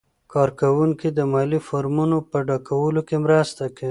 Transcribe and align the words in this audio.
کارکوونکي 0.33 1.07
د 1.17 1.19
مالي 1.31 1.59
فورمو 1.67 2.19
په 2.31 2.37
ډکولو 2.47 3.01
کې 3.07 3.15
مرسته 3.25 3.63
کوي. 3.77 3.89